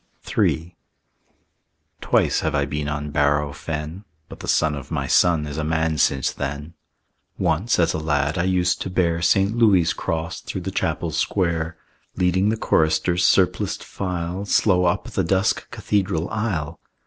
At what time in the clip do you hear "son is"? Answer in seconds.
5.05-5.59